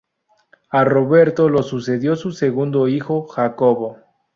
A 0.71 0.83
Roberto 0.83 1.47
lo 1.47 1.61
sucedió 1.61 2.15
su 2.15 2.31
segundo 2.31 2.87
hijo 2.87 3.27
Jacobo. 3.27 3.99